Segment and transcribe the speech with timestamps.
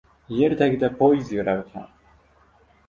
[0.37, 1.89] Yer tagida poyiz yurarkan.